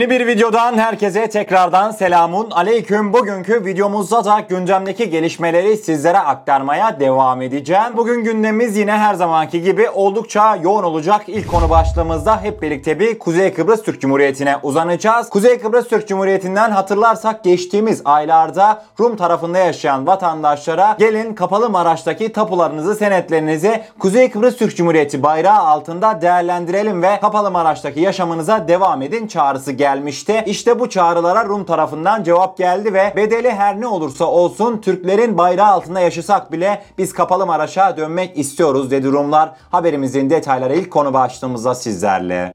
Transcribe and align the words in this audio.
Yeni 0.00 0.10
bir 0.10 0.26
videodan 0.26 0.78
herkese 0.78 1.30
tekrardan 1.30 1.90
selamun 1.90 2.50
aleyküm. 2.50 3.12
Bugünkü 3.12 3.64
videomuzda 3.64 4.24
da 4.24 4.40
gündemdeki 4.48 5.10
gelişmeleri 5.10 5.76
sizlere 5.76 6.18
aktarmaya 6.18 7.00
devam 7.00 7.42
edeceğim. 7.42 7.96
Bugün 7.96 8.24
gündemimiz 8.24 8.76
yine 8.76 8.92
her 8.92 9.14
zamanki 9.14 9.62
gibi 9.62 9.90
oldukça 9.90 10.56
yoğun 10.56 10.82
olacak. 10.82 11.22
İlk 11.26 11.50
konu 11.50 11.70
başlığımızda 11.70 12.42
hep 12.42 12.62
birlikte 12.62 13.00
bir 13.00 13.18
Kuzey 13.18 13.54
Kıbrıs 13.54 13.82
Türk 13.82 14.00
Cumhuriyeti'ne 14.00 14.56
uzanacağız. 14.62 15.30
Kuzey 15.30 15.58
Kıbrıs 15.58 15.88
Türk 15.88 16.08
Cumhuriyeti'nden 16.08 16.70
hatırlarsak 16.70 17.44
geçtiğimiz 17.44 18.02
aylarda 18.04 18.82
Rum 19.00 19.16
tarafında 19.16 19.58
yaşayan 19.58 20.06
vatandaşlara 20.06 20.96
gelin 20.98 21.34
Kapalı 21.34 21.70
Maraş'taki 21.70 22.32
tapularınızı, 22.32 22.94
senetlerinizi 22.94 23.82
Kuzey 23.98 24.30
Kıbrıs 24.30 24.56
Türk 24.56 24.76
Cumhuriyeti 24.76 25.22
bayrağı 25.22 25.58
altında 25.58 26.22
değerlendirelim 26.22 27.02
ve 27.02 27.20
Kapalı 27.20 27.50
Maraş'taki 27.50 28.00
yaşamınıza 28.00 28.68
devam 28.68 29.02
edin 29.02 29.26
çağrısı 29.26 29.72
geldi 29.72 29.89
gelmişti. 29.94 30.42
İşte 30.46 30.80
bu 30.80 30.88
çağrılara 30.88 31.44
Rum 31.44 31.64
tarafından 31.64 32.22
cevap 32.22 32.58
geldi 32.58 32.94
ve 32.94 33.12
bedeli 33.16 33.50
her 33.50 33.80
ne 33.80 33.86
olursa 33.86 34.24
olsun 34.24 34.80
Türklerin 34.80 35.38
bayrağı 35.38 35.66
altında 35.66 36.00
yaşasak 36.00 36.52
bile 36.52 36.82
biz 36.98 37.12
kapalı 37.12 37.46
Maraş'a 37.46 37.96
dönmek 37.96 38.38
istiyoruz 38.38 38.90
dedi 38.90 39.12
Rumlar. 39.12 39.52
Haberimizin 39.70 40.30
detayları 40.30 40.74
ilk 40.76 40.90
konu 40.90 41.12
başlığımızda 41.12 41.74
sizlerle. 41.74 42.52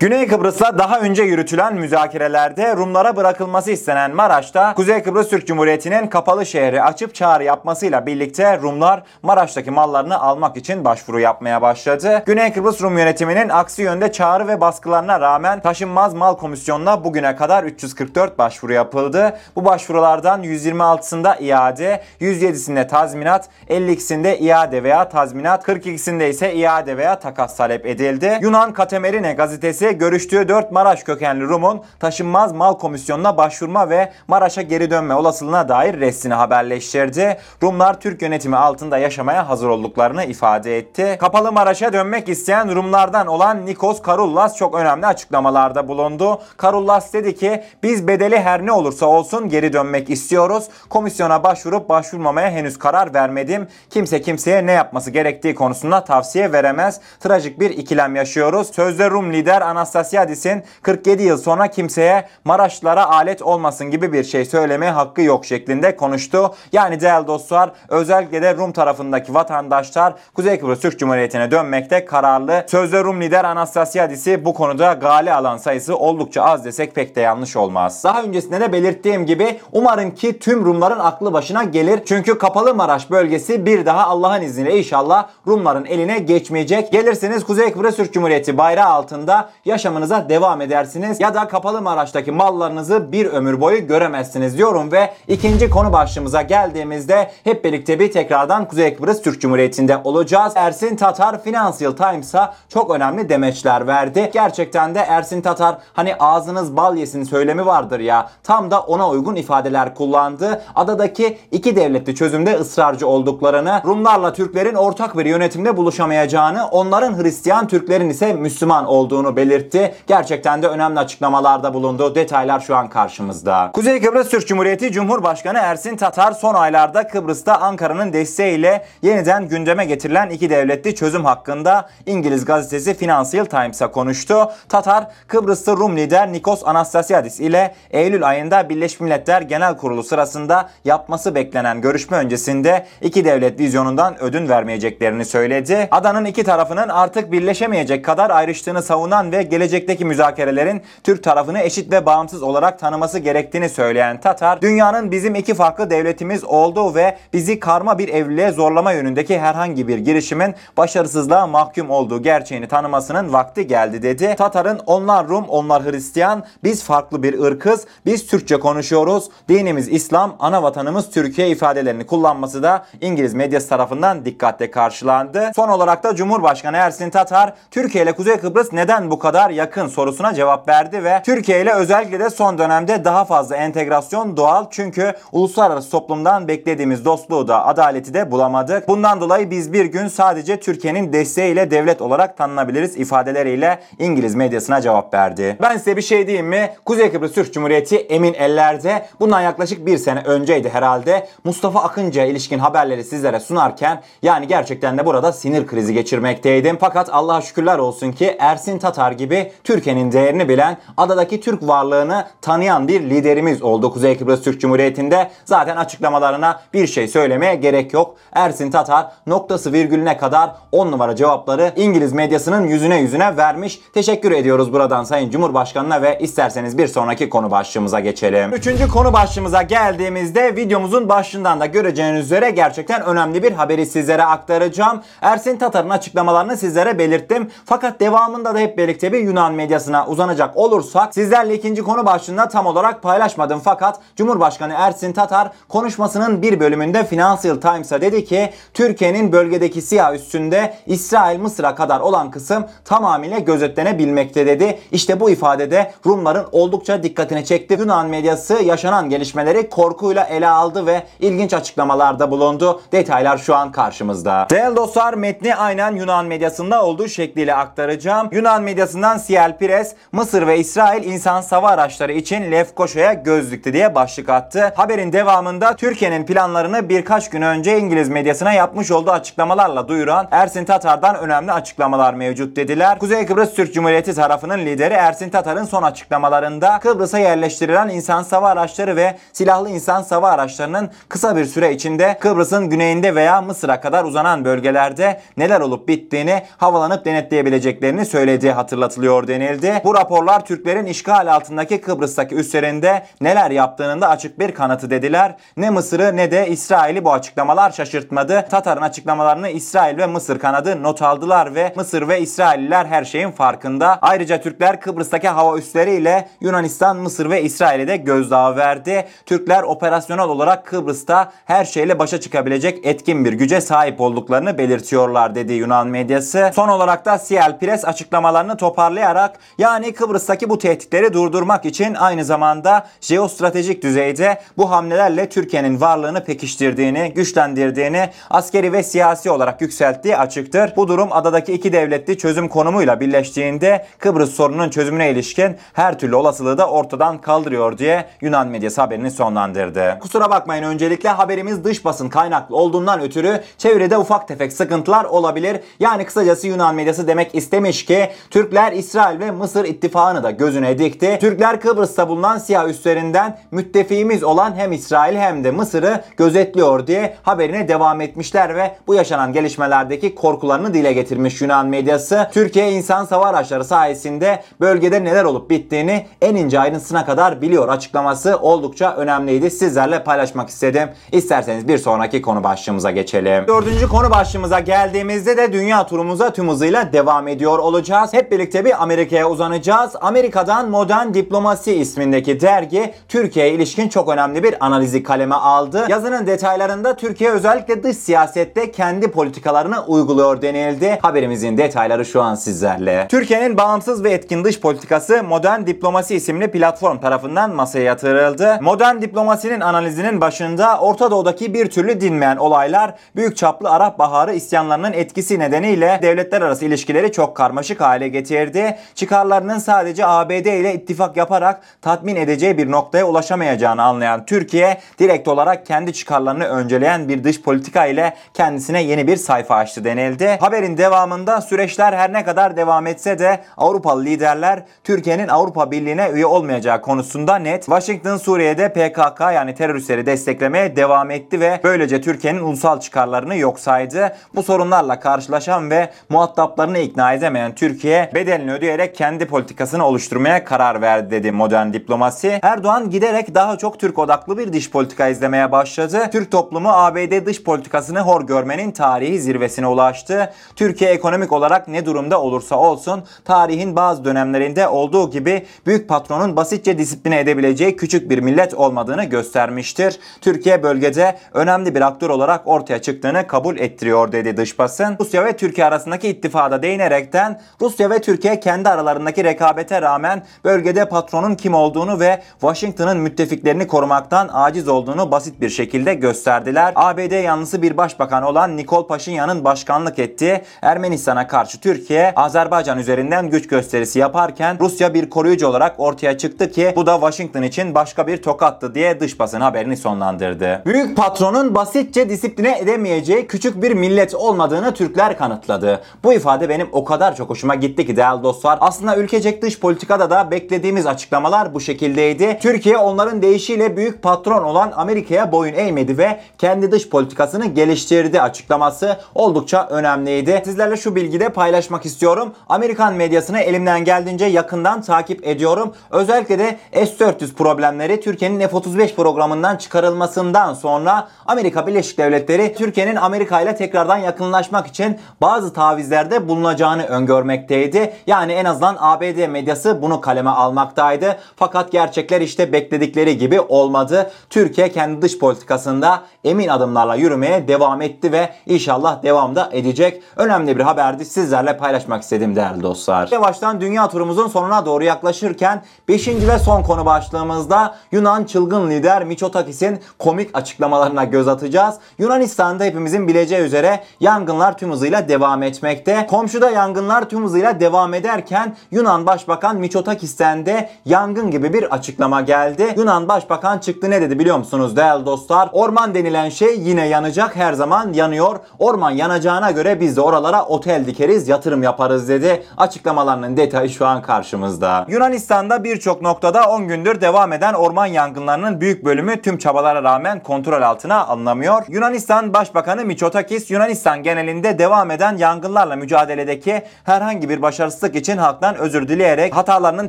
Güney 0.00 0.26
Kıbrıs'la 0.26 0.78
daha 0.78 1.00
önce 1.00 1.22
yürütülen 1.22 1.74
müzakerelerde 1.74 2.76
Rumlara 2.76 3.16
bırakılması 3.16 3.70
istenen 3.70 4.14
Maraş'ta 4.14 4.74
Kuzey 4.74 5.02
Kıbrıs 5.02 5.28
Türk 5.28 5.46
Cumhuriyeti'nin 5.46 6.06
kapalı 6.06 6.46
şehri 6.46 6.82
açıp 6.82 7.14
çağrı 7.14 7.44
yapmasıyla 7.44 8.06
birlikte 8.06 8.58
Rumlar 8.58 9.02
Maraş'taki 9.22 9.70
mallarını 9.70 10.20
almak 10.20 10.56
için 10.56 10.84
başvuru 10.84 11.20
yapmaya 11.20 11.62
başladı. 11.62 12.22
Güney 12.26 12.52
Kıbrıs 12.52 12.82
Rum 12.82 12.98
yönetiminin 12.98 13.48
aksi 13.48 13.82
yönde 13.82 14.12
çağrı 14.12 14.48
ve 14.48 14.60
baskılarına 14.60 15.20
rağmen 15.20 15.60
Taşınmaz 15.60 16.14
Mal 16.14 16.36
Komisyonu'na 16.36 17.04
bugüne 17.04 17.36
kadar 17.36 17.64
344 17.64 18.38
başvuru 18.38 18.72
yapıldı. 18.72 19.38
Bu 19.56 19.64
başvurulardan 19.64 20.42
126'sında 20.44 21.42
iade, 21.42 22.02
107'sinde 22.20 22.88
tazminat, 22.88 23.48
52'sinde 23.68 24.38
iade 24.38 24.82
veya 24.82 25.08
tazminat, 25.08 25.68
42'sinde 25.68 26.28
ise 26.28 26.54
iade 26.54 26.96
veya 26.96 27.18
takas 27.18 27.56
talep 27.56 27.86
edildi. 27.86 28.38
Yunan 28.40 28.72
Katemerine 28.72 29.32
gazetesi 29.32 29.87
görüştüğü 29.92 30.48
4 30.48 30.72
Maraş 30.72 31.02
kökenli 31.02 31.44
Rum'un 31.44 31.82
taşınmaz 32.00 32.52
mal 32.52 32.74
komisyonuna 32.74 33.36
başvurma 33.36 33.90
ve 33.90 34.12
Maraş'a 34.28 34.62
geri 34.62 34.90
dönme 34.90 35.14
olasılığına 35.14 35.68
dair 35.68 36.00
restini 36.00 36.34
haberleştirdi. 36.34 37.38
Rumlar 37.62 38.00
Türk 38.00 38.22
yönetimi 38.22 38.56
altında 38.56 38.98
yaşamaya 38.98 39.48
hazır 39.48 39.68
olduklarını 39.68 40.24
ifade 40.24 40.78
etti. 40.78 41.16
Kapalı 41.20 41.52
Maraş'a 41.52 41.92
dönmek 41.92 42.28
isteyen 42.28 42.74
Rumlardan 42.74 43.26
olan 43.26 43.66
Nikos 43.66 44.02
Karullas 44.02 44.56
çok 44.56 44.74
önemli 44.74 45.06
açıklamalarda 45.06 45.88
bulundu. 45.88 46.40
Karullas 46.56 47.12
dedi 47.12 47.36
ki 47.36 47.62
biz 47.82 48.08
bedeli 48.08 48.40
her 48.40 48.66
ne 48.66 48.72
olursa 48.72 49.06
olsun 49.06 49.48
geri 49.48 49.72
dönmek 49.72 50.10
istiyoruz. 50.10 50.68
Komisyona 50.88 51.44
başvurup 51.44 51.88
başvurmamaya 51.88 52.50
henüz 52.50 52.78
karar 52.78 53.14
vermedim. 53.14 53.68
Kimse 53.90 54.22
kimseye 54.22 54.66
ne 54.66 54.72
yapması 54.72 55.10
gerektiği 55.10 55.54
konusunda 55.54 56.04
tavsiye 56.04 56.52
veremez. 56.52 57.00
Trajik 57.20 57.60
bir 57.60 57.70
ikilem 57.70 58.16
yaşıyoruz. 58.16 58.74
Sözde 58.74 59.10
Rum 59.10 59.32
lider 59.32 59.60
Anastasiadis'in 59.78 60.62
47 60.82 61.22
yıl 61.22 61.38
sonra 61.38 61.68
kimseye 61.68 62.28
Maraşlılara 62.44 63.10
alet 63.10 63.42
olmasın 63.42 63.90
gibi 63.90 64.12
bir 64.12 64.24
şey 64.24 64.44
söylemeye 64.44 64.92
hakkı 64.92 65.22
yok 65.22 65.46
şeklinde 65.46 65.96
konuştu. 65.96 66.54
Yani 66.72 67.00
değerli 67.00 67.26
dostlar 67.26 67.70
özellikle 67.88 68.42
de 68.42 68.54
Rum 68.56 68.72
tarafındaki 68.72 69.34
vatandaşlar 69.34 70.14
Kuzey 70.34 70.60
Kıbrıs 70.60 70.80
Türk 70.80 70.98
Cumhuriyeti'ne 70.98 71.50
dönmekte 71.50 72.04
kararlı. 72.04 72.64
Sözde 72.68 73.04
Rum 73.04 73.20
lider 73.20 73.44
Anastasiadis'i 73.44 74.44
bu 74.44 74.54
konuda 74.54 74.92
gali 74.92 75.32
alan 75.32 75.56
sayısı 75.56 75.96
oldukça 75.96 76.42
az 76.42 76.64
desek 76.64 76.94
pek 76.94 77.16
de 77.16 77.20
yanlış 77.20 77.56
olmaz. 77.56 78.04
Daha 78.04 78.22
öncesinde 78.22 78.60
de 78.60 78.72
belirttiğim 78.72 79.26
gibi 79.26 79.60
umarım 79.72 80.14
ki 80.14 80.38
tüm 80.38 80.64
Rumların 80.64 80.98
aklı 80.98 81.32
başına 81.32 81.64
gelir. 81.64 82.00
Çünkü 82.06 82.38
Kapalı 82.38 82.74
Maraş 82.74 83.10
bölgesi 83.10 83.66
bir 83.66 83.86
daha 83.86 84.06
Allah'ın 84.06 84.42
izniyle 84.42 84.78
inşallah 84.78 85.28
Rumların 85.46 85.84
eline 85.84 86.18
geçmeyecek. 86.18 86.92
Gelirsiniz 86.92 87.44
Kuzey 87.44 87.72
Kıbrıs 87.72 87.96
Türk 87.96 88.12
Cumhuriyeti 88.12 88.58
bayrağı 88.58 88.88
altında 88.88 89.50
yaşamınıza 89.68 90.28
devam 90.28 90.60
edersiniz 90.60 91.20
ya 91.20 91.34
da 91.34 91.48
Kapalı 91.48 91.82
Maraş'taki 91.82 92.32
mallarınızı 92.32 93.12
bir 93.12 93.26
ömür 93.26 93.60
boyu 93.60 93.86
göremezsiniz 93.86 94.58
diyorum 94.58 94.92
ve 94.92 95.12
ikinci 95.28 95.70
konu 95.70 95.92
başlığımıza 95.92 96.42
geldiğimizde 96.42 97.30
hep 97.44 97.64
birlikte 97.64 98.00
bir 98.00 98.12
tekrardan 98.12 98.68
Kuzey 98.68 98.96
Kıbrıs 98.96 99.22
Türk 99.22 99.40
Cumhuriyeti'nde 99.40 99.96
olacağız. 100.04 100.52
Ersin 100.56 100.96
Tatar 100.96 101.42
Financial 101.42 101.92
Times'a 101.92 102.54
çok 102.68 102.90
önemli 102.90 103.28
demeçler 103.28 103.86
verdi. 103.86 104.30
Gerçekten 104.32 104.94
de 104.94 104.98
Ersin 104.98 105.40
Tatar 105.40 105.78
hani 105.92 106.14
ağzınız 106.14 106.76
bal 106.76 106.96
yesin 106.96 107.24
söylemi 107.24 107.66
vardır 107.66 108.00
ya 108.00 108.30
tam 108.42 108.70
da 108.70 108.80
ona 108.80 109.08
uygun 109.08 109.34
ifadeler 109.34 109.94
kullandı. 109.94 110.62
Adadaki 110.74 111.38
iki 111.50 111.76
devletli 111.76 112.14
çözümde 112.14 112.54
ısrarcı 112.54 113.06
olduklarını, 113.06 113.82
Rumlarla 113.84 114.32
Türklerin 114.32 114.74
ortak 114.74 115.18
bir 115.18 115.24
yönetimde 115.26 115.76
buluşamayacağını, 115.76 116.66
onların 116.66 117.22
Hristiyan 117.22 117.68
Türklerin 117.68 118.10
ise 118.10 118.32
Müslüman 118.32 118.86
olduğunu 118.86 119.36
belirtti 119.36 119.57
belirtti. 119.58 119.94
Gerçekten 120.06 120.62
de 120.62 120.68
önemli 120.68 120.98
açıklamalarda 120.98 121.74
bulundu. 121.74 122.14
Detaylar 122.14 122.60
şu 122.60 122.76
an 122.76 122.88
karşımızda. 122.88 123.70
Kuzey 123.74 124.00
Kıbrıs 124.00 124.28
Türk 124.28 124.48
Cumhuriyeti 124.48 124.92
Cumhurbaşkanı 124.92 125.58
Ersin 125.58 125.96
Tatar 125.96 126.32
son 126.32 126.54
aylarda 126.54 127.08
Kıbrıs'ta 127.08 127.56
Ankara'nın 127.60 128.12
desteğiyle 128.12 128.84
yeniden 129.02 129.48
gündeme 129.48 129.84
getirilen 129.84 130.30
iki 130.30 130.50
devletli 130.50 130.94
çözüm 130.94 131.24
hakkında 131.24 131.88
İngiliz 132.06 132.44
gazetesi 132.44 132.94
Financial 132.94 133.44
Times'a 133.44 133.90
konuştu. 133.90 134.50
Tatar, 134.68 135.06
Kıbrıs'ta 135.26 135.72
Rum 135.72 135.96
lider 135.96 136.32
Nikos 136.32 136.62
Anastasiadis 136.64 137.40
ile 137.40 137.74
Eylül 137.90 138.28
ayında 138.28 138.68
Birleşmiş 138.68 139.00
Milletler 139.00 139.42
Genel 139.42 139.76
Kurulu 139.76 140.02
sırasında 140.02 140.70
yapması 140.84 141.34
beklenen 141.34 141.80
görüşme 141.80 142.16
öncesinde 142.16 142.86
iki 143.02 143.24
devlet 143.24 143.60
vizyonundan 143.60 144.22
ödün 144.22 144.48
vermeyeceklerini 144.48 145.24
söyledi. 145.24 145.88
Adanın 145.90 146.24
iki 146.24 146.44
tarafının 146.44 146.88
artık 146.88 147.32
birleşemeyecek 147.32 148.04
kadar 148.04 148.30
ayrıştığını 148.30 148.82
savunan 148.82 149.32
ve 149.32 149.42
gelecekteki 149.50 150.04
müzakerelerin 150.04 150.82
Türk 151.04 151.22
tarafını 151.22 151.60
eşit 151.60 151.92
ve 151.92 152.06
bağımsız 152.06 152.42
olarak 152.42 152.78
tanıması 152.78 153.18
gerektiğini 153.18 153.68
söyleyen 153.68 154.20
Tatar, 154.20 154.62
dünyanın 154.62 155.10
bizim 155.10 155.34
iki 155.34 155.54
farklı 155.54 155.90
devletimiz 155.90 156.44
olduğu 156.44 156.94
ve 156.94 157.16
bizi 157.32 157.60
karma 157.60 157.98
bir 157.98 158.08
evliliğe 158.08 158.50
zorlama 158.50 158.92
yönündeki 158.92 159.38
herhangi 159.38 159.88
bir 159.88 159.98
girişimin 159.98 160.54
başarısızlığa 160.76 161.46
mahkum 161.46 161.90
olduğu 161.90 162.22
gerçeğini 162.22 162.68
tanımasının 162.68 163.32
vakti 163.32 163.66
geldi 163.66 164.02
dedi. 164.02 164.34
Tatar'ın 164.38 164.80
onlar 164.86 165.28
Rum, 165.28 165.44
onlar 165.48 165.84
Hristiyan, 165.84 166.44
biz 166.64 166.84
farklı 166.84 167.22
bir 167.22 167.40
ırkız, 167.40 167.86
biz 168.06 168.26
Türkçe 168.26 168.60
konuşuyoruz, 168.60 169.30
dinimiz 169.48 169.88
İslam, 169.88 170.36
ana 170.38 170.62
vatanımız 170.62 171.10
Türkiye 171.10 171.48
ifadelerini 171.48 172.06
kullanması 172.06 172.62
da 172.62 172.84
İngiliz 173.00 173.34
medyası 173.34 173.68
tarafından 173.68 174.24
dikkatle 174.24 174.70
karşılandı. 174.70 175.50
Son 175.56 175.68
olarak 175.68 176.04
da 176.04 176.14
Cumhurbaşkanı 176.14 176.76
Ersin 176.76 177.10
Tatar, 177.10 177.54
Türkiye 177.70 178.04
ile 178.04 178.12
Kuzey 178.12 178.36
Kıbrıs 178.36 178.72
neden 178.72 179.10
bu 179.10 179.18
kadar 179.18 179.37
kadar 179.38 179.50
yakın 179.50 179.88
sorusuna 179.88 180.34
cevap 180.34 180.68
verdi 180.68 181.04
ve 181.04 181.22
Türkiye 181.24 181.62
ile 181.62 181.72
özellikle 181.72 182.20
de 182.20 182.30
son 182.30 182.58
dönemde 182.58 183.04
daha 183.04 183.24
fazla 183.24 183.56
entegrasyon 183.56 184.36
doğal 184.36 184.66
çünkü 184.70 185.12
uluslararası 185.32 185.90
toplumdan 185.90 186.48
beklediğimiz 186.48 187.04
dostluğu 187.04 187.48
da 187.48 187.66
adaleti 187.66 188.14
de 188.14 188.30
bulamadık. 188.30 188.88
Bundan 188.88 189.20
dolayı 189.20 189.50
biz 189.50 189.72
bir 189.72 189.84
gün 189.84 190.08
sadece 190.08 190.60
Türkiye'nin 190.60 191.12
desteğiyle 191.12 191.70
devlet 191.70 192.02
olarak 192.02 192.36
tanınabiliriz 192.36 192.96
ifadeleriyle 192.96 193.78
İngiliz 193.98 194.34
medyasına 194.34 194.80
cevap 194.80 195.14
verdi. 195.14 195.56
Ben 195.62 195.76
size 195.76 195.96
bir 195.96 196.02
şey 196.02 196.26
diyeyim 196.26 196.46
mi? 196.46 196.70
Kuzey 196.84 197.12
Kıbrıs 197.12 197.32
Türk 197.32 197.52
Cumhuriyeti 197.54 197.96
emin 197.96 198.34
ellerde. 198.34 199.06
Bundan 199.20 199.40
yaklaşık 199.40 199.86
bir 199.86 199.98
sene 199.98 200.20
önceydi 200.20 200.68
herhalde. 200.68 201.28
Mustafa 201.44 201.82
Akıncı'ya 201.82 202.26
ilişkin 202.26 202.58
haberleri 202.58 203.04
sizlere 203.04 203.40
sunarken 203.40 204.02
yani 204.22 204.46
gerçekten 204.46 204.98
de 204.98 205.06
burada 205.06 205.32
sinir 205.32 205.66
krizi 205.66 205.94
geçirmekteydim. 205.94 206.76
Fakat 206.80 207.08
Allah'a 207.12 207.40
şükürler 207.40 207.78
olsun 207.78 208.12
ki 208.12 208.36
Ersin 208.38 208.78
Tatar 208.78 209.12
gibi 209.18 209.52
Türkiye'nin 209.64 210.12
değerini 210.12 210.48
bilen, 210.48 210.76
adadaki 210.96 211.40
Türk 211.40 211.62
varlığını 211.62 212.26
tanıyan 212.42 212.88
bir 212.88 213.00
liderimiz 213.00 213.62
oldu 213.62 213.92
Kuzey 213.92 214.18
Kıbrıs 214.18 214.42
Türk 214.42 214.60
Cumhuriyeti'nde. 214.60 215.30
Zaten 215.44 215.76
açıklamalarına 215.76 216.60
bir 216.74 216.86
şey 216.86 217.08
söylemeye 217.08 217.54
gerek 217.54 217.92
yok. 217.92 218.16
Ersin 218.32 218.70
Tatar 218.70 219.12
noktası 219.26 219.72
virgülüne 219.72 220.16
kadar 220.16 220.50
10 220.72 220.92
numara 220.92 221.16
cevapları 221.16 221.72
İngiliz 221.76 222.12
medyasının 222.12 222.66
yüzüne 222.66 223.00
yüzüne 223.00 223.36
vermiş. 223.36 223.80
Teşekkür 223.94 224.32
ediyoruz 224.32 224.72
buradan 224.72 225.04
Sayın 225.04 225.30
Cumhurbaşkanı'na 225.30 226.02
ve 226.02 226.18
isterseniz 226.20 226.78
bir 226.78 226.86
sonraki 226.86 227.28
konu 227.28 227.50
başlığımıza 227.50 228.00
geçelim. 228.00 228.52
Üçüncü 228.52 228.88
konu 228.88 229.12
başlığımıza 229.12 229.62
geldiğimizde 229.62 230.56
videomuzun 230.56 231.08
başından 231.08 231.60
da 231.60 231.66
göreceğiniz 231.66 232.24
üzere 232.24 232.50
gerçekten 232.50 233.02
önemli 233.02 233.42
bir 233.42 233.52
haberi 233.52 233.86
sizlere 233.86 234.24
aktaracağım. 234.24 235.02
Ersin 235.22 235.58
Tatar'ın 235.58 235.90
açıklamalarını 235.90 236.56
sizlere 236.56 236.98
belirttim. 236.98 237.50
Fakat 237.64 238.00
devamında 238.00 238.54
da 238.54 238.58
hep 238.58 238.78
birlikte 238.78 239.07
bir 239.12 239.20
Yunan 239.20 239.54
medyasına 239.54 240.06
uzanacak 240.06 240.56
olursak 240.56 241.14
sizlerle 241.14 241.54
ikinci 241.54 241.82
konu 241.82 242.06
başlığında 242.06 242.48
tam 242.48 242.66
olarak 242.66 243.02
paylaşmadım 243.02 243.60
fakat 243.64 244.00
Cumhurbaşkanı 244.16 244.74
Ersin 244.76 245.12
Tatar 245.12 245.50
konuşmasının 245.68 246.42
bir 246.42 246.60
bölümünde 246.60 247.04
Financial 247.04 247.56
Times'a 247.56 248.00
dedi 248.00 248.24
ki 248.24 248.52
Türkiye'nin 248.74 249.32
bölgedeki 249.32 249.82
siyah 249.82 250.14
üstünde 250.14 250.74
İsrail 250.86 251.40
Mısır'a 251.40 251.74
kadar 251.74 252.00
olan 252.00 252.30
kısım 252.30 252.64
tamamıyla 252.84 253.38
gözetlenebilmekte 253.38 254.46
dedi. 254.46 254.78
İşte 254.92 255.20
bu 255.20 255.30
ifadede 255.30 255.92
Rumların 256.06 256.46
oldukça 256.52 257.02
dikkatini 257.02 257.44
çekti. 257.44 257.76
Yunan 257.78 258.06
medyası 258.06 258.54
yaşanan 258.62 259.10
gelişmeleri 259.10 259.70
korkuyla 259.70 260.24
ele 260.24 260.48
aldı 260.48 260.86
ve 260.86 261.02
ilginç 261.20 261.54
açıklamalarda 261.54 262.30
bulundu. 262.30 262.80
Detaylar 262.92 263.38
şu 263.38 263.54
an 263.54 263.72
karşımızda. 263.72 264.46
Değerli 264.50 264.76
dostlar 264.76 265.14
metni 265.14 265.54
aynen 265.54 265.96
Yunan 265.96 266.26
medyasında 266.26 266.84
olduğu 266.84 267.08
şekliyle 267.08 267.54
aktaracağım. 267.54 268.28
Yunan 268.32 268.62
medyasından 268.98 269.18
CL 269.26 269.58
Pires, 269.58 269.94
Mısır 270.12 270.46
ve 270.46 270.58
İsrail 270.58 271.04
insan 271.04 271.40
sava 271.40 271.68
araçları 271.68 272.12
için 272.12 272.52
Lefkoşa'ya 272.52 273.12
göz 273.12 273.52
dikti 273.52 273.72
diye 273.72 273.94
başlık 273.94 274.28
attı. 274.28 274.72
Haberin 274.76 275.12
devamında 275.12 275.76
Türkiye'nin 275.76 276.26
planlarını 276.26 276.88
birkaç 276.88 277.30
gün 277.30 277.42
önce 277.42 277.78
İngiliz 277.78 278.08
medyasına 278.08 278.52
yapmış 278.52 278.90
olduğu 278.90 279.10
açıklamalarla 279.10 279.88
duyuran 279.88 280.28
Ersin 280.30 280.64
Tatar'dan 280.64 281.16
önemli 281.16 281.52
açıklamalar 281.52 282.14
mevcut 282.14 282.56
dediler. 282.56 282.98
Kuzey 282.98 283.26
Kıbrıs 283.26 283.54
Türk 283.54 283.74
Cumhuriyeti 283.74 284.14
tarafının 284.14 284.58
lideri 284.58 284.94
Ersin 284.94 285.30
Tatar'ın 285.30 285.64
son 285.64 285.82
açıklamalarında 285.82 286.78
Kıbrıs'a 286.78 287.18
yerleştirilen 287.18 287.88
insan 287.88 288.22
sava 288.22 288.48
araçları 288.48 288.96
ve 288.96 289.16
silahlı 289.32 289.70
insan 289.70 290.02
sava 290.02 290.30
araçlarının 290.30 290.90
kısa 291.08 291.36
bir 291.36 291.44
süre 291.44 291.72
içinde 291.74 292.18
Kıbrıs'ın 292.20 292.70
güneyinde 292.70 293.14
veya 293.14 293.40
Mısır'a 293.40 293.80
kadar 293.80 294.04
uzanan 294.04 294.44
bölgelerde 294.44 295.20
neler 295.36 295.60
olup 295.60 295.88
bittiğini 295.88 296.42
havalanıp 296.56 297.04
denetleyebileceklerini 297.04 298.06
söylediği 298.06 298.52
hatırlatılıyor 298.88 299.28
denildi. 299.28 299.80
Bu 299.84 299.94
raporlar 299.94 300.44
Türklerin 300.44 300.86
işgal 300.86 301.34
altındaki 301.34 301.80
Kıbrıs'taki 301.80 302.34
üslerinde 302.34 303.02
neler 303.20 303.50
yaptığının 303.50 304.00
da 304.00 304.08
açık 304.08 304.38
bir 304.38 304.54
kanıtı 304.54 304.90
dediler. 304.90 305.36
Ne 305.56 305.70
Mısır'ı 305.70 306.16
ne 306.16 306.30
de 306.30 306.48
İsrail'i 306.48 307.04
bu 307.04 307.12
açıklamalar 307.12 307.70
şaşırtmadı. 307.70 308.46
Tatar'ın 308.50 308.82
açıklamalarını 308.82 309.48
İsrail 309.48 309.98
ve 309.98 310.06
Mısır 310.06 310.38
kanadı 310.38 310.82
not 310.82 311.02
aldılar 311.02 311.54
ve 311.54 311.72
Mısır 311.76 312.08
ve 312.08 312.20
İsrailliler 312.20 312.86
her 312.86 313.04
şeyin 313.04 313.30
farkında. 313.30 313.98
Ayrıca 314.02 314.40
Türkler 314.40 314.80
Kıbrıs'taki 314.80 315.28
hava 315.28 315.58
üsleriyle 315.58 316.28
Yunanistan, 316.40 316.96
Mısır 316.96 317.30
ve 317.30 317.42
İsrail'e 317.42 317.88
de 317.88 317.96
gözdağı 317.96 318.56
verdi. 318.56 319.06
Türkler 319.26 319.62
operasyonel 319.62 320.24
olarak 320.24 320.66
Kıbrıs'ta 320.66 321.32
her 321.44 321.64
şeyle 321.64 321.98
başa 321.98 322.20
çıkabilecek 322.20 322.86
etkin 322.86 323.24
bir 323.24 323.32
güce 323.32 323.60
sahip 323.60 324.00
olduklarını 324.00 324.58
belirtiyorlar 324.58 325.34
dedi 325.34 325.52
Yunan 325.52 325.86
medyası. 325.86 326.50
Son 326.54 326.68
olarak 326.68 327.04
da 327.04 327.18
CL 327.28 327.58
Press 327.58 327.84
açıklamalarını 327.84 328.56
toparlayarak 328.78 329.38
yani 329.58 329.92
Kıbrıs'taki 329.92 330.50
bu 330.50 330.58
tehditleri 330.58 331.12
durdurmak 331.12 331.64
için 331.64 331.94
aynı 331.94 332.24
zamanda 332.24 332.86
jeostratejik 333.00 333.82
düzeyde 333.82 334.40
bu 334.56 334.70
hamlelerle 334.70 335.28
Türkiye'nin 335.28 335.80
varlığını 335.80 336.24
pekiştirdiğini, 336.24 337.12
güçlendirdiğini, 337.14 338.10
askeri 338.30 338.72
ve 338.72 338.82
siyasi 338.82 339.30
olarak 339.30 339.60
yükselttiği 339.60 340.16
açıktır. 340.16 340.72
Bu 340.76 340.88
durum 340.88 341.08
adadaki 341.12 341.52
iki 341.52 341.72
devletli 341.72 342.18
çözüm 342.18 342.48
konumuyla 342.48 343.00
birleştiğinde 343.00 343.86
Kıbrıs 343.98 344.30
sorununun 344.30 344.70
çözümüne 344.70 345.10
ilişkin 345.10 345.56
her 345.72 345.98
türlü 345.98 346.16
olasılığı 346.16 346.58
da 346.58 346.70
ortadan 346.70 347.20
kaldırıyor 347.20 347.78
diye 347.78 348.04
Yunan 348.20 348.48
medyası 348.48 348.80
haberini 348.80 349.10
sonlandırdı. 349.10 349.98
Kusura 350.00 350.30
bakmayın 350.30 350.62
öncelikle 350.62 351.08
haberimiz 351.08 351.64
dış 351.64 351.84
basın 351.84 352.08
kaynaklı 352.08 352.56
olduğundan 352.56 353.00
ötürü 353.00 353.40
çevrede 353.58 353.98
ufak 353.98 354.28
tefek 354.28 354.52
sıkıntılar 354.52 355.04
olabilir. 355.04 355.60
Yani 355.80 356.04
kısacası 356.04 356.46
Yunan 356.46 356.74
medyası 356.74 357.08
demek 357.08 357.34
istemiş 357.34 357.84
ki 357.84 358.10
Türkler 358.30 358.67
İsrail 358.72 359.20
ve 359.20 359.30
Mısır 359.30 359.64
ittifakını 359.64 360.22
da 360.22 360.30
gözüne 360.30 360.78
dikti. 360.78 361.18
Türkler 361.20 361.60
Kıbrıs'ta 361.60 362.08
bulunan 362.08 362.38
siyah 362.38 362.68
üstlerinden 362.68 363.38
müttefiğimiz 363.50 364.24
olan 364.24 364.54
hem 364.56 364.72
İsrail 364.72 365.16
hem 365.16 365.44
de 365.44 365.50
Mısır'ı 365.50 366.02
gözetliyor 366.16 366.86
diye 366.86 367.16
haberine 367.22 367.68
devam 367.68 368.00
etmişler 368.00 368.56
ve 368.56 368.76
bu 368.86 368.94
yaşanan 368.94 369.32
gelişmelerdeki 369.32 370.14
korkularını 370.14 370.74
dile 370.74 370.92
getirmiş 370.92 371.42
Yunan 371.42 371.66
medyası. 371.66 372.30
Türkiye 372.32 372.72
insan 372.72 373.04
sava 373.04 373.26
araçları 373.26 373.64
sayesinde 373.64 374.42
bölgede 374.60 375.04
neler 375.04 375.24
olup 375.24 375.50
bittiğini 375.50 376.06
en 376.22 376.34
ince 376.34 376.60
ayrıntısına 376.60 377.06
kadar 377.06 377.42
biliyor 377.42 377.68
açıklaması 377.68 378.36
oldukça 378.36 378.96
önemliydi. 378.96 379.50
Sizlerle 379.50 380.04
paylaşmak 380.04 380.48
istedim. 380.48 380.88
İsterseniz 381.12 381.68
bir 381.68 381.78
sonraki 381.78 382.22
konu 382.22 382.44
başlığımıza 382.44 382.90
geçelim. 382.90 383.46
Dördüncü 383.48 383.88
konu 383.88 384.10
başlığımıza 384.10 384.60
geldiğimizde 384.60 385.36
de 385.36 385.52
dünya 385.52 385.86
turumuza 385.86 386.32
tüm 386.32 386.48
hızıyla 386.48 386.92
devam 386.92 387.28
ediyor 387.28 387.58
olacağız. 387.58 388.12
Hep 388.12 388.32
birlikte 388.32 388.57
bir 388.64 388.82
Amerika'ya 388.82 389.30
uzanacağız. 389.30 389.92
Amerika'dan 390.00 390.70
Modern 390.70 391.14
Diplomasi 391.14 391.74
ismindeki 391.74 392.40
dergi 392.40 392.94
Türkiye'ye 393.08 393.52
ilişkin 393.52 393.88
çok 393.88 394.08
önemli 394.08 394.42
bir 394.42 394.66
analizi 394.66 395.02
kaleme 395.02 395.34
aldı. 395.34 395.86
Yazının 395.88 396.26
detaylarında 396.26 396.96
Türkiye 396.96 397.30
özellikle 397.30 397.82
dış 397.82 397.96
siyasette 397.96 398.70
kendi 398.70 399.10
politikalarını 399.10 399.84
uyguluyor 399.86 400.42
denildi. 400.42 400.98
Haberimizin 401.02 401.58
detayları 401.58 402.04
şu 402.04 402.22
an 402.22 402.34
sizlerle. 402.34 403.06
Türkiye'nin 403.08 403.56
bağımsız 403.56 404.04
ve 404.04 404.10
etkin 404.12 404.44
dış 404.44 404.60
politikası 404.60 405.22
Modern 405.22 405.66
Diplomasi 405.66 406.14
isimli 406.14 406.50
platform 406.50 406.98
tarafından 406.98 407.54
masaya 407.54 407.84
yatırıldı. 407.84 408.58
Modern 408.62 409.02
diplomasinin 409.02 409.60
analizinin 409.60 410.20
başında 410.20 410.78
Orta 410.80 411.10
Doğu'daki 411.10 411.54
bir 411.54 411.70
türlü 411.70 412.00
dinmeyen 412.00 412.36
olaylar, 412.36 412.94
büyük 413.16 413.36
çaplı 413.36 413.70
Arap 413.70 413.98
Baharı 413.98 414.34
isyanlarının 414.34 414.92
etkisi 414.92 415.38
nedeniyle 415.38 415.98
devletler 416.02 416.42
arası 416.42 416.64
ilişkileri 416.64 417.12
çok 417.12 417.36
karmaşık 417.36 417.80
hale 417.80 418.08
getirdi. 418.08 418.47
Çıkarlarının 418.94 419.58
sadece 419.58 420.06
ABD 420.06 420.30
ile 420.30 420.74
ittifak 420.74 421.16
yaparak 421.16 421.60
tatmin 421.82 422.16
edeceği 422.16 422.58
bir 422.58 422.70
noktaya 422.70 423.04
ulaşamayacağını 423.04 423.82
anlayan 423.82 424.26
Türkiye 424.26 424.80
direkt 424.98 425.28
olarak 425.28 425.66
kendi 425.66 425.92
çıkarlarını 425.92 426.44
önceleyen 426.44 427.08
bir 427.08 427.24
dış 427.24 427.42
politika 427.42 427.86
ile 427.86 428.14
kendisine 428.34 428.82
yeni 428.82 429.06
bir 429.06 429.16
sayfa 429.16 429.54
açtı 429.54 429.84
denildi. 429.84 430.36
Haberin 430.40 430.76
devamında 430.76 431.40
süreçler 431.40 431.92
her 431.92 432.12
ne 432.12 432.24
kadar 432.24 432.56
devam 432.56 432.86
etse 432.86 433.18
de 433.18 433.40
Avrupalı 433.56 434.04
liderler 434.04 434.62
Türkiye'nin 434.84 435.28
Avrupa 435.28 435.70
Birliği'ne 435.70 436.08
üye 436.08 436.26
olmayacağı 436.26 436.82
konusunda 436.82 437.36
net. 437.36 437.64
Washington 437.64 438.16
Suriye'de 438.16 438.68
PKK 438.68 439.20
yani 439.20 439.54
teröristleri 439.54 440.06
desteklemeye 440.06 440.76
devam 440.76 441.10
etti 441.10 441.40
ve 441.40 441.60
böylece 441.64 442.00
Türkiye'nin 442.00 442.40
ulusal 442.40 442.80
çıkarlarını 442.80 443.36
yok 443.36 443.60
saydı. 443.60 444.16
Bu 444.34 444.42
sorunlarla 444.42 445.00
karşılaşan 445.00 445.70
ve 445.70 445.90
muhataplarını 446.08 446.78
ikna 446.78 447.12
edemeyen 447.12 447.54
Türkiye 447.54 448.10
bedelini 448.28 448.52
ödeyerek 448.52 448.94
kendi 448.94 449.26
politikasını 449.26 449.86
oluşturmaya 449.86 450.44
karar 450.44 450.82
verdi 450.82 451.10
dedi 451.10 451.32
modern 451.32 451.72
diplomasi. 451.72 452.38
Erdoğan 452.42 452.90
giderek 452.90 453.34
daha 453.34 453.58
çok 453.58 453.80
Türk 453.80 453.98
odaklı 453.98 454.38
bir 454.38 454.52
dış 454.52 454.70
politika 454.70 455.08
izlemeye 455.08 455.52
başladı. 455.52 456.08
Türk 456.12 456.30
toplumu 456.30 456.68
ABD 456.68 457.26
dış 457.26 457.42
politikasını 457.42 458.00
hor 458.00 458.26
görmenin 458.26 458.70
tarihi 458.70 459.20
zirvesine 459.20 459.66
ulaştı. 459.66 460.32
Türkiye 460.56 460.90
ekonomik 460.90 461.32
olarak 461.32 461.68
ne 461.68 461.86
durumda 461.86 462.20
olursa 462.20 462.56
olsun 462.56 463.04
tarihin 463.24 463.76
bazı 463.76 464.04
dönemlerinde 464.04 464.68
olduğu 464.68 465.10
gibi 465.10 465.46
büyük 465.66 465.88
patronun 465.88 466.36
basitçe 466.36 466.78
disipline 466.78 467.20
edebileceği 467.20 467.76
küçük 467.76 468.10
bir 468.10 468.18
millet 468.18 468.54
olmadığını 468.54 469.04
göstermiştir. 469.04 470.00
Türkiye 470.20 470.62
bölgede 470.62 471.18
önemli 471.34 471.74
bir 471.74 471.80
aktör 471.80 472.10
olarak 472.10 472.42
ortaya 472.44 472.82
çıktığını 472.82 473.26
kabul 473.26 473.58
ettiriyor 473.58 474.12
dedi 474.12 474.36
dış 474.36 474.58
basın. 474.58 474.96
Rusya 475.00 475.24
ve 475.24 475.36
Türkiye 475.36 475.66
arasındaki 475.66 476.08
ittifada 476.08 476.62
değinerekten 476.62 477.40
Rusya 477.60 477.90
ve 477.90 477.98
Türkiye 477.98 478.17
kendi 478.20 478.68
aralarındaki 478.68 479.24
rekabete 479.24 479.82
rağmen 479.82 480.22
bölgede 480.44 480.88
patronun 480.88 481.34
kim 481.34 481.54
olduğunu 481.54 482.00
ve 482.00 482.22
Washington'ın 482.40 482.98
müttefiklerini 482.98 483.66
korumaktan 483.66 484.30
aciz 484.32 484.68
olduğunu 484.68 485.10
basit 485.10 485.40
bir 485.40 485.48
şekilde 485.48 485.94
gösterdiler. 485.94 486.72
ABD 486.76 487.24
yanlısı 487.24 487.62
bir 487.62 487.76
başbakan 487.76 488.22
olan 488.22 488.56
Nikol 488.56 488.86
Paşinyan'ın 488.86 489.44
başkanlık 489.44 489.98
ettiği 489.98 490.42
Ermenistan'a 490.62 491.26
karşı 491.26 491.60
Türkiye, 491.60 492.12
Azerbaycan 492.16 492.78
üzerinden 492.78 493.30
güç 493.30 493.48
gösterisi 493.48 493.98
yaparken 493.98 494.56
Rusya 494.60 494.94
bir 494.94 495.10
koruyucu 495.10 495.46
olarak 495.48 495.80
ortaya 495.80 496.18
çıktı 496.18 496.50
ki 496.50 496.72
bu 496.76 496.86
da 496.86 496.94
Washington 496.94 497.42
için 497.42 497.74
başka 497.74 498.06
bir 498.06 498.22
tokattı 498.22 498.74
diye 498.74 499.00
dış 499.00 499.18
basın 499.18 499.40
haberini 499.40 499.76
sonlandırdı. 499.76 500.62
Büyük 500.66 500.96
patronun 500.96 501.54
basitçe 501.54 502.08
disipline 502.08 502.58
edemeyeceği 502.58 503.26
küçük 503.26 503.62
bir 503.62 503.74
millet 503.74 504.14
olmadığını 504.14 504.74
Türkler 504.74 505.18
kanıtladı. 505.18 505.82
Bu 506.04 506.12
ifade 506.12 506.48
benim 506.48 506.68
o 506.72 506.84
kadar 506.84 507.16
çok 507.16 507.30
hoşuma 507.30 507.54
gitti 507.54 507.86
ki 507.86 507.96
değerli 508.08 508.22
dostlar. 508.22 508.58
Aslında 508.60 508.96
ülkecek 508.96 509.42
dış 509.42 509.60
politikada 509.60 510.10
da 510.10 510.30
beklediğimiz 510.30 510.86
açıklamalar 510.86 511.54
bu 511.54 511.60
şekildeydi. 511.60 512.38
Türkiye 512.42 512.78
onların 512.78 513.22
deyişiyle 513.22 513.76
büyük 513.76 514.02
patron 514.02 514.42
olan 514.42 514.72
Amerika'ya 514.76 515.32
boyun 515.32 515.54
eğmedi 515.54 515.98
ve 515.98 516.20
kendi 516.38 516.72
dış 516.72 516.88
politikasını 516.88 517.46
geliştirdi 517.46 518.20
açıklaması 518.20 518.96
oldukça 519.14 519.66
önemliydi. 519.66 520.42
Sizlerle 520.44 520.76
şu 520.76 520.96
bilgide 520.96 521.28
paylaşmak 521.28 521.86
istiyorum. 521.86 522.32
Amerikan 522.48 522.94
medyasını 522.94 523.40
elimden 523.40 523.84
geldiğince 523.84 524.24
yakından 524.24 524.82
takip 524.82 525.26
ediyorum. 525.26 525.72
Özellikle 525.90 526.38
de 526.38 526.58
S-400 526.72 527.34
problemleri 527.34 528.00
Türkiye'nin 528.00 528.48
F-35 528.48 528.94
programından 528.94 529.56
çıkarılmasından 529.56 530.54
sonra 530.54 531.08
Amerika 531.26 531.66
Birleşik 531.66 531.98
Devletleri 531.98 532.54
Türkiye'nin 532.54 532.96
Amerika 532.96 533.40
ile 533.40 533.56
tekrardan 533.56 533.96
yakınlaşmak 533.96 534.66
için 534.66 534.98
bazı 535.20 535.52
tavizlerde 535.52 536.28
bulunacağını 536.28 536.82
öngörmekteydi. 536.82 537.92
Yani 538.06 538.32
en 538.32 538.44
azından 538.44 538.76
ABD 538.80 539.26
medyası 539.26 539.82
bunu 539.82 540.00
kaleme 540.00 540.30
almaktaydı. 540.30 541.18
Fakat 541.36 541.72
gerçekler 541.72 542.20
işte 542.20 542.52
bekledikleri 542.52 543.18
gibi 543.18 543.40
olmadı. 543.40 544.10
Türkiye 544.30 544.72
kendi 544.72 545.02
dış 545.02 545.18
politikasında 545.18 546.02
emin 546.24 546.48
adımlarla 546.48 546.94
yürümeye 546.94 547.48
devam 547.48 547.82
etti 547.82 548.12
ve 548.12 548.32
inşallah 548.46 549.02
devam 549.02 549.36
da 549.36 549.48
edecek. 549.52 550.02
Önemli 550.16 550.56
bir 550.58 550.62
haberdi 550.62 551.04
sizlerle 551.04 551.56
paylaşmak 551.56 552.02
istedim 552.02 552.36
değerli 552.36 552.62
dostlar. 552.62 553.08
Yavaştan 553.12 553.60
dünya 553.60 553.88
turumuzun 553.88 554.28
sonuna 554.28 554.66
doğru 554.66 554.84
yaklaşırken 554.84 555.64
5. 555.88 556.08
ve 556.08 556.38
son 556.38 556.62
konu 556.62 556.86
başlığımızda 556.86 557.74
Yunan 557.92 558.24
çılgın 558.24 558.70
lider 558.70 559.04
Mitsotakis'in 559.04 559.80
komik 559.98 560.36
açıklamalarına 560.36 561.04
göz 561.04 561.28
atacağız. 561.28 561.74
Yunanistan'da 561.98 562.64
hepimizin 562.64 563.08
bileceği 563.08 563.40
üzere 563.40 563.80
yangınlar 564.00 564.58
tüm 564.58 564.72
hızıyla 564.72 565.08
devam 565.08 565.42
etmekte. 565.42 566.06
Komşuda 566.10 566.50
yangınlar 566.50 567.08
tüm 567.08 567.24
hızıyla 567.24 567.60
devam 567.60 567.87
ederken 567.94 568.56
Yunan 568.70 569.06
Başbakan 569.06 569.56
Mitsotakis'ten 569.56 570.46
de 570.46 570.70
yangın 570.84 571.30
gibi 571.30 571.52
bir 571.52 571.74
açıklama 571.74 572.20
geldi. 572.20 572.74
Yunan 572.76 573.08
Başbakan 573.08 573.58
çıktı 573.58 573.90
ne 573.90 574.00
dedi 574.00 574.18
biliyor 574.18 574.38
musunuz 574.38 574.76
değerli 574.76 575.06
dostlar? 575.06 575.48
Orman 575.52 575.94
denilen 575.94 576.28
şey 576.28 576.60
yine 576.60 576.88
yanacak 576.88 577.36
her 577.36 577.52
zaman 577.52 577.92
yanıyor. 577.92 578.40
Orman 578.58 578.90
yanacağına 578.90 579.50
göre 579.50 579.80
biz 579.80 579.96
de 579.96 580.00
oralara 580.00 580.44
otel 580.44 580.86
dikeriz 580.86 581.28
yatırım 581.28 581.62
yaparız 581.62 582.08
dedi. 582.08 582.42
Açıklamalarının 582.56 583.36
detayı 583.36 583.70
şu 583.70 583.86
an 583.86 584.02
karşımızda. 584.02 584.86
Yunanistan'da 584.88 585.64
birçok 585.64 586.02
noktada 586.02 586.50
10 586.50 586.68
gündür 586.68 587.00
devam 587.00 587.32
eden 587.32 587.54
orman 587.54 587.86
yangınlarının 587.86 588.60
büyük 588.60 588.84
bölümü 588.84 589.22
tüm 589.22 589.38
çabalara 589.38 589.82
rağmen 589.82 590.22
kontrol 590.22 590.62
altına 590.62 591.06
alınamıyor. 591.06 591.62
Yunanistan 591.68 592.34
Başbakanı 592.34 592.84
Mitsotakis 592.84 593.50
Yunanistan 593.50 594.02
genelinde 594.02 594.58
devam 594.58 594.90
eden 594.90 595.16
yangınlarla 595.16 595.76
mücadeledeki 595.76 596.62
herhangi 596.84 597.28
bir 597.28 597.42
başarısızlık 597.78 597.96
için 597.96 598.16
halktan 598.18 598.56
özür 598.56 598.88
dileyerek 598.88 599.36
hatalarının 599.36 599.88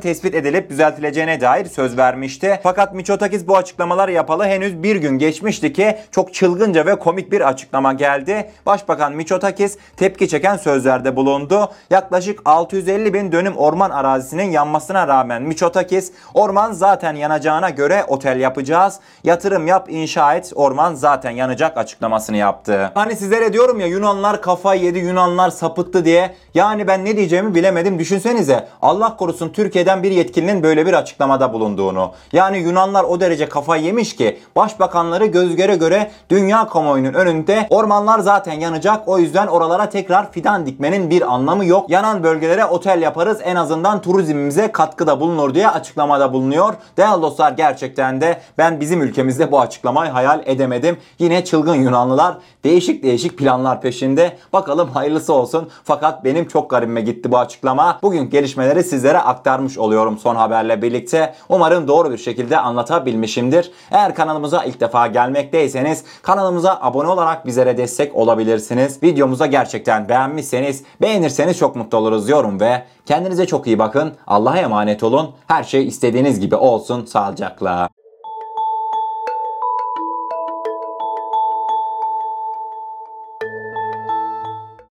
tespit 0.00 0.34
edilip 0.34 0.70
düzeltileceğine 0.70 1.40
dair 1.40 1.66
söz 1.66 1.96
vermişti. 1.96 2.60
Fakat 2.62 2.94
Mitsotakis 2.94 3.48
bu 3.48 3.56
açıklamaları 3.56 4.12
yapalı 4.12 4.44
henüz 4.44 4.82
bir 4.82 4.96
gün 4.96 5.18
geçmişti 5.18 5.72
ki 5.72 5.98
çok 6.10 6.34
çılgınca 6.34 6.86
ve 6.86 6.98
komik 6.98 7.32
bir 7.32 7.40
açıklama 7.40 7.92
geldi. 7.92 8.50
Başbakan 8.66 9.12
Mitsotakis 9.12 9.78
tepki 9.96 10.28
çeken 10.28 10.56
sözlerde 10.56 11.16
bulundu. 11.16 11.70
Yaklaşık 11.90 12.40
650 12.44 13.14
bin 13.14 13.32
dönüm 13.32 13.56
orman 13.56 13.90
arazisinin 13.90 14.50
yanmasına 14.50 15.08
rağmen 15.08 15.42
Mitsotakis 15.42 16.12
orman 16.34 16.72
zaten 16.72 17.16
yanacağına 17.16 17.70
göre 17.70 18.04
otel 18.08 18.40
yapacağız. 18.40 19.00
Yatırım 19.24 19.66
yap 19.66 19.86
inşa 19.90 20.34
et 20.34 20.52
orman 20.54 20.94
zaten 20.94 21.30
yanacak 21.30 21.76
açıklamasını 21.76 22.36
yaptı. 22.36 22.90
Hani 22.94 23.16
sizlere 23.16 23.52
diyorum 23.52 23.80
ya 23.80 23.86
Yunanlar 23.86 24.42
kafayı 24.42 24.82
yedi 24.82 24.98
Yunanlar 24.98 25.50
sapıttı 25.50 26.04
diye. 26.04 26.34
Yani 26.54 26.86
ben 26.86 27.04
ne 27.04 27.16
diyeceğimi 27.16 27.54
bilemedim. 27.54 27.79
Düşünsenize 27.84 28.68
Allah 28.82 29.16
korusun 29.16 29.48
Türkiye'den 29.48 30.02
bir 30.02 30.10
yetkilinin 30.10 30.62
böyle 30.62 30.86
bir 30.86 30.92
açıklamada 30.92 31.52
bulunduğunu. 31.52 32.10
Yani 32.32 32.58
Yunanlar 32.58 33.04
o 33.04 33.20
derece 33.20 33.48
kafayı 33.48 33.82
yemiş 33.82 34.16
ki 34.16 34.38
başbakanları 34.56 35.26
göz 35.26 35.56
göre 35.56 35.76
göre 35.76 36.10
dünya 36.30 36.68
kamuoyunun 36.68 37.14
önünde 37.14 37.66
ormanlar 37.70 38.18
zaten 38.18 38.52
yanacak. 38.52 39.08
O 39.08 39.18
yüzden 39.18 39.46
oralara 39.46 39.88
tekrar 39.88 40.32
fidan 40.32 40.66
dikmenin 40.66 41.10
bir 41.10 41.34
anlamı 41.34 41.64
yok. 41.64 41.90
Yanan 41.90 42.22
bölgelere 42.22 42.64
otel 42.64 43.02
yaparız 43.02 43.38
en 43.44 43.56
azından 43.56 44.02
turizmimize 44.02 44.72
katkıda 44.72 45.20
bulunur 45.20 45.54
diye 45.54 45.68
açıklamada 45.68 46.32
bulunuyor. 46.32 46.74
Değerli 46.96 47.22
dostlar 47.22 47.52
gerçekten 47.52 48.20
de 48.20 48.40
ben 48.58 48.80
bizim 48.80 49.02
ülkemizde 49.02 49.52
bu 49.52 49.60
açıklamayı 49.60 50.10
hayal 50.10 50.42
edemedim. 50.44 50.96
Yine 51.18 51.44
çılgın 51.44 51.74
Yunanlılar 51.74 52.34
değişik 52.64 53.02
değişik 53.02 53.38
planlar 53.38 53.80
peşinde. 53.80 54.36
Bakalım 54.52 54.88
hayırlısı 54.90 55.32
olsun. 55.32 55.68
Fakat 55.84 56.24
benim 56.24 56.48
çok 56.48 56.70
garibime 56.70 57.00
gitti 57.00 57.32
bu 57.32 57.38
açıklama. 57.38 57.69
Bugün 58.02 58.30
gelişmeleri 58.30 58.84
sizlere 58.84 59.18
aktarmış 59.18 59.78
oluyorum 59.78 60.18
son 60.18 60.36
haberle 60.36 60.82
birlikte. 60.82 61.34
Umarım 61.48 61.88
doğru 61.88 62.12
bir 62.12 62.18
şekilde 62.18 62.58
anlatabilmişimdir. 62.58 63.70
Eğer 63.90 64.14
kanalımıza 64.14 64.64
ilk 64.64 64.80
defa 64.80 65.06
gelmekteyseniz 65.06 66.04
kanalımıza 66.22 66.78
abone 66.82 67.08
olarak 67.08 67.46
bizlere 67.46 67.76
destek 67.76 68.16
olabilirsiniz. 68.16 69.02
Videomuza 69.02 69.46
gerçekten 69.46 70.08
beğenmişseniz 70.08 70.84
beğenirseniz 71.02 71.58
çok 71.58 71.76
mutlu 71.76 71.98
oluruz 71.98 72.28
yorum 72.28 72.60
ve 72.60 72.82
kendinize 73.06 73.46
çok 73.46 73.66
iyi 73.66 73.78
bakın. 73.78 74.12
Allah'a 74.26 74.58
emanet 74.58 75.02
olun. 75.02 75.30
Her 75.46 75.64
şey 75.64 75.86
istediğiniz 75.86 76.40
gibi 76.40 76.56
olsun. 76.56 77.04
Sağlıcakla. 77.04 77.99